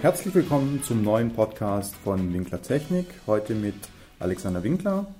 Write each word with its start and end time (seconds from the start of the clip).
Herzlich 0.00 0.32
willkommen 0.32 0.80
zum 0.84 1.02
neuen 1.02 1.32
Podcast 1.32 1.92
von 1.96 2.32
Winkler 2.32 2.62
Technik. 2.62 3.06
Heute 3.26 3.56
mit 3.56 3.74
Alexander 4.20 4.62
Winkler, 4.62 5.12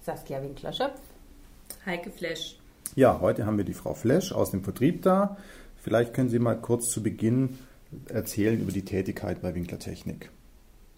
Saskia 0.00 0.42
Winkler-Schöpf, 0.42 0.98
Heike 1.84 2.10
Flesch. 2.10 2.58
Ja, 2.94 3.20
heute 3.20 3.44
haben 3.44 3.58
wir 3.58 3.66
die 3.66 3.74
Frau 3.74 3.92
Flesch 3.92 4.32
aus 4.32 4.52
dem 4.52 4.64
Vertrieb 4.64 5.02
da. 5.02 5.36
Vielleicht 5.76 6.14
können 6.14 6.30
Sie 6.30 6.38
mal 6.38 6.58
kurz 6.58 6.88
zu 6.88 7.02
Beginn 7.02 7.58
erzählen 8.08 8.58
über 8.58 8.72
die 8.72 8.86
Tätigkeit 8.86 9.42
bei 9.42 9.54
Winkler 9.54 9.78
Technik. 9.78 10.30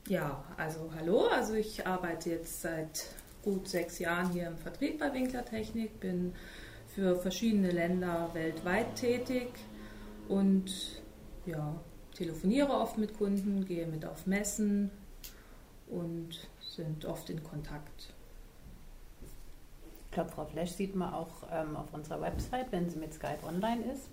Ja, 0.06 0.44
also 0.56 0.88
hallo, 0.96 1.27
also 1.27 1.55
ich 1.55 1.88
arbeite 1.88 2.30
jetzt 2.30 2.62
seit 2.62 3.06
gut 3.42 3.66
sechs 3.66 3.98
Jahren 3.98 4.30
hier 4.30 4.46
im 4.46 4.58
Vertrieb 4.58 5.00
bei 5.00 5.12
Winkler 5.12 5.44
Technik, 5.44 5.98
bin 5.98 6.34
für 6.94 7.16
verschiedene 7.16 7.72
Länder 7.72 8.30
weltweit 8.32 8.94
tätig 8.94 9.48
und 10.28 11.02
ja, 11.46 11.74
telefoniere 12.18 12.72
oft 12.72 12.98
mit 12.98 13.16
Kunden, 13.16 13.64
gehe 13.64 13.86
mit 13.86 14.04
auf 14.04 14.27
Messen 14.27 14.90
und 15.86 16.48
sind 16.60 17.04
oft 17.04 17.30
in 17.30 17.42
Kontakt. 17.44 18.12
Ich 20.04 20.10
glaube, 20.10 20.30
Frau 20.30 20.44
Flesch 20.44 20.72
sieht 20.72 20.96
man 20.96 21.14
auch 21.14 21.28
ähm, 21.52 21.77
auf 21.77 21.92
unserer 21.92 22.20
Website, 22.20 22.66
wenn 22.72 22.91
sie 22.91 22.98
mit 22.98 23.14
Skype 23.14 23.44
online 23.46 23.84
ist. 23.92 24.08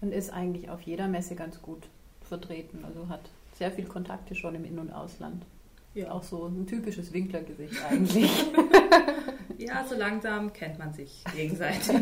Und 0.00 0.12
ist 0.12 0.32
eigentlich 0.32 0.70
auf 0.70 0.80
jeder 0.80 1.06
Messe 1.06 1.34
ganz 1.34 1.60
gut 1.60 1.86
vertreten. 2.22 2.84
Also 2.84 3.08
hat 3.08 3.20
sehr 3.58 3.70
viel 3.70 3.84
Kontakte 3.84 4.34
schon 4.34 4.54
im 4.54 4.64
In- 4.64 4.78
und 4.78 4.90
Ausland. 4.90 5.44
Ja. 5.94 6.10
Auch 6.12 6.22
so 6.22 6.46
ein 6.46 6.66
typisches 6.66 7.12
Winklergesicht 7.12 7.74
eigentlich. 7.84 8.30
ja, 9.58 9.84
so 9.86 9.96
langsam 9.96 10.52
kennt 10.52 10.78
man 10.78 10.94
sich 10.94 11.22
gegenseitig. 11.36 11.94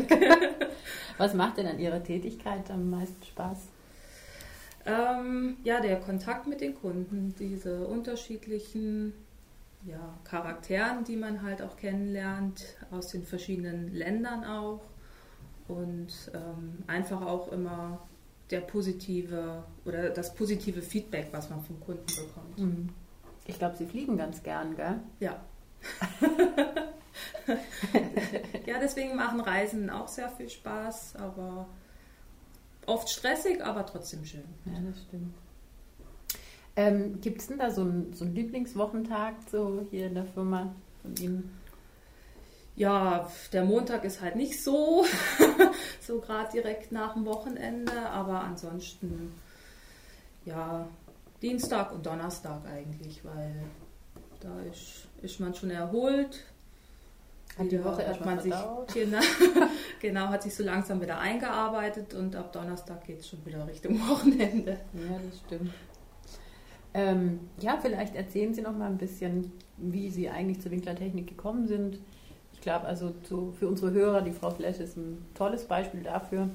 Was 1.17 1.33
macht 1.33 1.57
denn 1.57 1.67
an 1.67 1.79
Ihrer 1.79 2.01
Tätigkeit 2.01 2.71
am 2.71 2.89
meisten 2.89 3.23
Spaß? 3.25 3.57
Ähm, 4.85 5.57
ja, 5.63 5.79
der 5.79 5.99
Kontakt 5.99 6.47
mit 6.47 6.61
den 6.61 6.75
Kunden, 6.75 7.35
diese 7.37 7.85
unterschiedlichen 7.87 9.13
ja, 9.85 10.17
Charakteren, 10.23 11.03
die 11.03 11.15
man 11.15 11.41
halt 11.41 11.61
auch 11.61 11.75
kennenlernt, 11.77 12.77
aus 12.91 13.07
den 13.07 13.23
verschiedenen 13.23 13.93
Ländern 13.93 14.43
auch. 14.43 14.81
Und 15.67 16.31
ähm, 16.33 16.83
einfach 16.87 17.21
auch 17.21 17.51
immer 17.51 18.01
der 18.49 18.61
positive 18.61 19.63
oder 19.85 20.09
das 20.09 20.35
positive 20.35 20.81
Feedback, 20.81 21.29
was 21.31 21.49
man 21.49 21.61
vom 21.61 21.79
Kunden 21.79 22.05
bekommt. 22.05 22.59
Mhm. 22.59 22.89
Ich 23.47 23.57
glaube, 23.57 23.77
Sie 23.77 23.85
fliegen 23.85 24.17
ganz 24.17 24.43
gern, 24.43 24.75
gell? 24.75 24.99
Ja. 25.19 25.39
ja, 28.65 28.79
deswegen 28.79 29.15
machen 29.15 29.41
Reisen 29.41 29.89
auch 29.89 30.07
sehr 30.07 30.29
viel 30.29 30.49
Spaß, 30.49 31.15
aber 31.15 31.67
oft 32.85 33.09
stressig, 33.09 33.63
aber 33.63 33.85
trotzdem 33.85 34.25
schön. 34.25 34.43
Ja, 34.65 34.79
das 34.87 35.01
stimmt. 35.03 35.33
Ähm, 36.75 37.19
Gibt 37.21 37.41
es 37.41 37.47
denn 37.47 37.59
da 37.59 37.69
so 37.69 37.81
einen, 37.81 38.13
so 38.13 38.25
einen 38.25 38.33
Lieblingswochentag 38.33 39.35
so 39.49 39.85
hier 39.89 40.07
in 40.07 40.15
der 40.15 40.25
Firma 40.25 40.73
von 41.01 41.15
Ihnen? 41.17 41.57
Ja, 42.75 43.29
der 43.51 43.65
Montag 43.65 44.05
ist 44.05 44.21
halt 44.21 44.37
nicht 44.37 44.63
so, 44.63 45.05
so 46.01 46.19
gerade 46.19 46.51
direkt 46.53 46.91
nach 46.91 47.13
dem 47.13 47.25
Wochenende, 47.25 48.09
aber 48.09 48.41
ansonsten 48.41 49.33
ja, 50.45 50.87
Dienstag 51.41 51.91
und 51.91 52.05
Donnerstag 52.05 52.65
eigentlich, 52.65 53.23
weil 53.25 53.63
da 54.39 54.61
ist, 54.61 55.07
ist 55.21 55.39
man 55.39 55.53
schon 55.53 55.71
erholt. 55.71 56.45
Hat 57.57 57.71
die 57.71 57.83
Woche 57.83 58.07
hat 58.07 58.25
man 58.25 58.39
sich 58.39 58.53
genau, 58.93 59.19
genau, 59.99 60.27
hat 60.27 60.43
sich 60.43 60.55
so 60.55 60.63
langsam 60.63 61.01
wieder 61.01 61.19
eingearbeitet 61.19 62.13
und 62.13 62.35
ab 62.35 62.51
Donnerstag 62.53 63.05
geht 63.05 63.19
es 63.19 63.29
schon 63.29 63.45
wieder 63.45 63.67
Richtung 63.67 63.99
Wochenende. 64.09 64.77
Ja, 64.93 65.19
das 65.29 65.39
stimmt. 65.45 65.71
Ähm, 66.93 67.39
ja, 67.59 67.77
vielleicht 67.81 68.15
erzählen 68.15 68.53
Sie 68.53 68.61
noch 68.61 68.75
mal 68.75 68.87
ein 68.87 68.97
bisschen, 68.97 69.51
wie 69.77 70.09
Sie 70.09 70.29
eigentlich 70.29 70.61
zur 70.61 70.71
Winklertechnik 70.71 71.27
gekommen 71.27 71.67
sind. 71.67 71.99
Ich 72.53 72.61
glaube, 72.61 72.85
also 72.85 73.11
zu, 73.23 73.53
für 73.57 73.67
unsere 73.67 73.91
Hörer, 73.91 74.21
die 74.21 74.31
Frau 74.31 74.51
Flesch 74.51 74.79
ist 74.79 74.97
ein 74.97 75.25
tolles 75.33 75.65
Beispiel 75.65 76.03
dafür, 76.03 76.49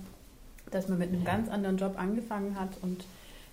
dass 0.70 0.88
man 0.88 0.98
mit 0.98 1.08
einem 1.08 1.24
ganz 1.24 1.48
anderen 1.48 1.78
Job 1.78 1.98
angefangen 1.98 2.58
hat 2.58 2.70
und 2.82 3.04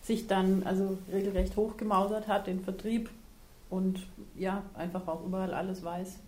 sich 0.01 0.27
dann 0.27 0.63
also 0.63 0.97
regelrecht 1.11 1.55
hochgemausert 1.55 2.27
hat, 2.27 2.47
den 2.47 2.61
Vertrieb 2.61 3.09
und 3.69 4.05
ja, 4.35 4.63
einfach 4.73 5.07
auch 5.07 5.25
überall 5.25 5.53
alles 5.53 5.83
weiß. 5.83 6.19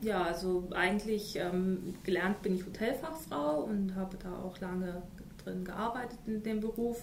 Ja, 0.00 0.22
also 0.22 0.68
eigentlich 0.72 1.36
ähm, 1.36 1.94
gelernt 2.04 2.42
bin 2.42 2.54
ich 2.54 2.66
Hotelfachfrau 2.66 3.62
und 3.62 3.94
habe 3.94 4.16
da 4.22 4.38
auch 4.38 4.58
lange 4.60 5.02
drin 5.42 5.64
gearbeitet 5.64 6.18
in 6.26 6.42
dem 6.42 6.60
Beruf 6.60 7.02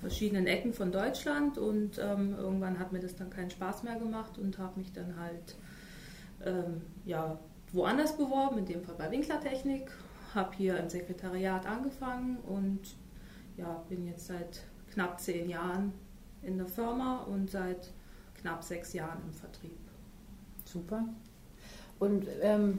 verschiedenen 0.00 0.46
Ecken 0.46 0.72
von 0.72 0.92
Deutschland 0.92 1.56
und 1.58 1.98
ähm, 1.98 2.34
irgendwann 2.36 2.78
hat 2.78 2.92
mir 2.92 3.00
das 3.00 3.16
dann 3.16 3.30
keinen 3.30 3.50
Spaß 3.50 3.82
mehr 3.82 3.98
gemacht 3.98 4.38
und 4.38 4.58
habe 4.58 4.78
mich 4.78 4.92
dann 4.92 5.18
halt 5.18 5.56
ähm, 6.44 6.82
ja, 7.04 7.38
woanders 7.72 8.16
beworben, 8.16 8.58
in 8.58 8.66
dem 8.66 8.82
Fall 8.82 8.94
bei 8.96 9.10
Winklertechnik, 9.10 9.90
habe 10.34 10.54
hier 10.56 10.78
im 10.78 10.90
Sekretariat 10.90 11.66
angefangen 11.66 12.38
und 12.46 12.80
ja, 13.56 13.82
bin 13.88 14.06
jetzt 14.06 14.26
seit 14.26 14.62
knapp 14.92 15.20
zehn 15.20 15.48
Jahren 15.48 15.92
in 16.42 16.58
der 16.58 16.66
Firma 16.66 17.22
und 17.22 17.50
seit 17.50 17.92
knapp 18.34 18.62
sechs 18.62 18.92
Jahren 18.92 19.22
im 19.26 19.32
Vertrieb. 19.32 19.78
Super. 20.64 21.08
Und 21.98 22.26
ähm, 22.42 22.78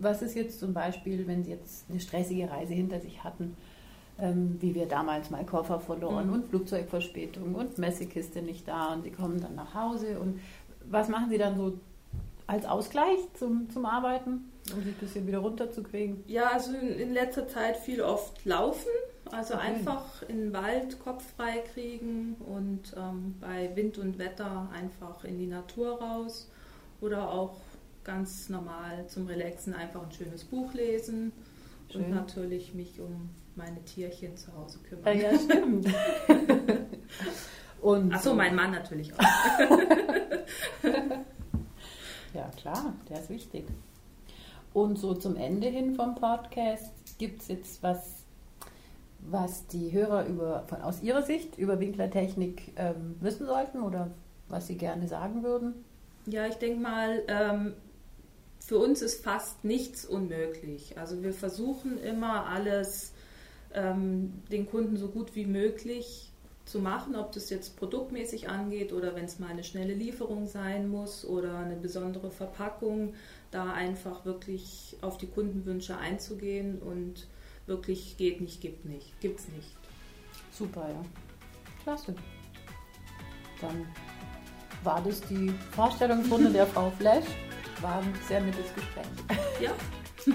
was 0.00 0.22
ist 0.22 0.34
jetzt 0.34 0.60
zum 0.60 0.72
Beispiel, 0.74 1.26
wenn 1.26 1.44
Sie 1.44 1.50
jetzt 1.50 1.86
eine 1.90 2.00
stressige 2.00 2.50
Reise 2.50 2.74
hinter 2.74 3.00
sich 3.00 3.24
hatten? 3.24 3.56
ähm, 4.18 4.56
wie 4.60 4.74
wir 4.74 4.86
damals 4.86 5.30
mal 5.30 5.44
Koffer 5.44 5.80
verloren 5.80 6.28
mhm. 6.28 6.32
und 6.32 6.48
Flugzeugverspätung 6.48 7.54
und 7.54 7.78
Messekiste 7.78 8.42
nicht 8.42 8.66
da 8.66 8.94
und 8.94 9.02
sie 9.02 9.10
kommen 9.10 9.40
dann 9.40 9.54
nach 9.54 9.74
Hause. 9.74 10.18
Und 10.18 10.40
was 10.88 11.08
machen 11.08 11.28
sie 11.30 11.38
dann 11.38 11.56
so 11.56 11.78
als 12.46 12.64
Ausgleich 12.64 13.18
zum, 13.38 13.68
zum 13.70 13.84
Arbeiten, 13.84 14.50
um 14.72 14.82
sich 14.82 14.94
ein 14.94 15.00
bisschen 15.00 15.26
wieder 15.26 15.38
runterzukriegen? 15.38 16.24
Ja, 16.26 16.50
also 16.52 16.72
in, 16.74 17.12
letzter 17.12 17.48
Zeit 17.48 17.76
viel 17.76 18.00
oft 18.00 18.44
laufen. 18.44 18.88
Also 19.32 19.54
okay. 19.54 19.66
einfach 19.66 20.22
in 20.28 20.36
den 20.38 20.52
Wald 20.52 21.00
Kopf 21.00 21.24
frei 21.36 21.58
kriegen 21.74 22.36
und 22.46 22.94
ähm, 22.96 23.34
bei 23.40 23.74
Wind 23.74 23.98
und 23.98 24.18
Wetter 24.18 24.68
einfach 24.72 25.24
in 25.24 25.36
die 25.36 25.48
Natur 25.48 26.00
raus 26.00 26.48
oder 27.00 27.28
auch 27.32 27.56
ganz 28.06 28.48
normal 28.48 29.06
zum 29.08 29.26
Relaxen 29.26 29.74
einfach 29.74 30.02
ein 30.04 30.12
schönes 30.12 30.44
Buch 30.44 30.72
lesen 30.72 31.32
Schön. 31.90 32.04
und 32.04 32.10
natürlich 32.10 32.72
mich 32.72 33.00
um 33.00 33.30
meine 33.56 33.82
Tierchen 33.84 34.36
zu 34.36 34.54
Hause 34.54 34.78
kümmern. 34.88 35.18
Ja, 35.18 35.36
stimmt. 35.36 35.88
und 37.82 38.14
Achso, 38.14 38.34
mein 38.34 38.54
Mann 38.54 38.70
natürlich 38.70 39.12
auch. 39.12 39.18
ja, 42.32 42.48
klar, 42.56 42.92
der 43.08 43.20
ist 43.20 43.28
wichtig. 43.28 43.66
Und 44.72 44.98
so 44.98 45.14
zum 45.14 45.36
Ende 45.36 45.66
hin 45.66 45.96
vom 45.96 46.14
Podcast 46.14 47.18
gibt 47.18 47.42
es 47.42 47.48
jetzt 47.48 47.82
was, 47.82 48.24
was 49.18 49.66
die 49.66 49.90
Hörer 49.90 50.26
über, 50.26 50.62
von, 50.68 50.80
aus 50.80 51.02
ihrer 51.02 51.22
Sicht 51.22 51.58
über 51.58 51.80
Winklertechnik 51.80 52.72
ähm, 52.76 53.16
wissen 53.20 53.46
sollten 53.46 53.80
oder 53.80 54.12
was 54.48 54.68
sie 54.68 54.76
gerne 54.76 55.08
sagen 55.08 55.42
würden? 55.42 55.84
Ja, 56.26 56.46
ich 56.46 56.56
denke 56.56 56.80
mal, 56.80 57.22
ähm, 57.26 57.72
für 58.66 58.78
uns 58.78 59.00
ist 59.00 59.22
fast 59.22 59.64
nichts 59.64 60.04
unmöglich. 60.04 60.98
Also 60.98 61.22
wir 61.22 61.32
versuchen 61.32 61.98
immer 61.98 62.46
alles 62.46 63.12
ähm, 63.72 64.42
den 64.50 64.68
Kunden 64.68 64.96
so 64.96 65.06
gut 65.06 65.36
wie 65.36 65.46
möglich 65.46 66.32
zu 66.64 66.80
machen, 66.80 67.14
ob 67.14 67.30
das 67.30 67.48
jetzt 67.48 67.76
produktmäßig 67.76 68.48
angeht 68.48 68.92
oder 68.92 69.14
wenn 69.14 69.26
es 69.26 69.38
mal 69.38 69.50
eine 69.50 69.62
schnelle 69.62 69.94
Lieferung 69.94 70.48
sein 70.48 70.88
muss 70.88 71.24
oder 71.24 71.58
eine 71.58 71.76
besondere 71.76 72.32
Verpackung, 72.32 73.14
da 73.52 73.72
einfach 73.72 74.24
wirklich 74.24 74.96
auf 75.00 75.16
die 75.16 75.28
Kundenwünsche 75.28 75.96
einzugehen 75.96 76.80
und 76.80 77.28
wirklich 77.66 78.16
geht 78.16 78.40
nicht, 78.40 78.60
gibt 78.60 78.84
nicht, 78.84 79.20
gibt's 79.20 79.46
nicht. 79.54 79.76
Super, 80.50 80.88
ja. 80.88 81.02
Klasse. 81.84 82.16
Dann 83.60 83.86
war 84.82 85.00
das 85.04 85.20
die 85.20 85.54
Vorstellungsrunde 85.70 86.50
der 86.50 86.66
Frau 86.66 86.90
Flash. 86.98 87.26
War 87.80 87.98
ein 87.98 88.14
sehr 88.26 88.40
nettes 88.40 88.74
Gespräch. 88.74 89.06
Ja. 89.60 89.72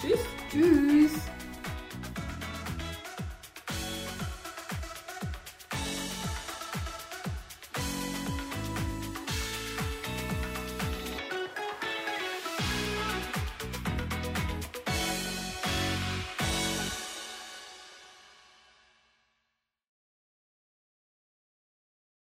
Tschüss. 0.00 0.20
Tschüss. 0.50 1.35